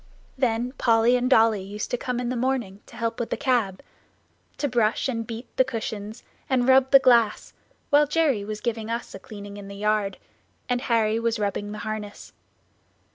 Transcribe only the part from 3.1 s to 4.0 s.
with the cab